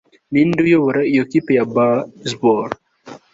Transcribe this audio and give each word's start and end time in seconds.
Ninde 0.31 0.59
uyobora 0.67 1.01
iyo 1.11 1.23
kipe 1.31 1.51
ya 1.57 1.65
baseball 1.73 2.69